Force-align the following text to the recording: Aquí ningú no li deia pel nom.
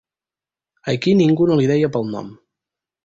Aquí 0.95 1.13
ningú 1.19 1.47
no 1.51 1.59
li 1.61 1.71
deia 1.73 1.91
pel 1.97 2.11
nom. 2.17 2.33